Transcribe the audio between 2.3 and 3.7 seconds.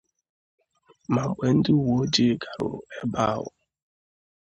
gàrùrù ebe ahụ